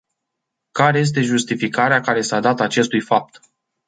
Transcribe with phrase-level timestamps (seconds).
[0.71, 3.39] Care este justificarea care s-a dat acestui fapt?